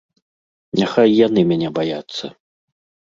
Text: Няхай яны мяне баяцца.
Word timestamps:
Няхай 0.79 1.09
яны 1.27 1.41
мяне 1.53 1.69
баяцца. 1.79 2.35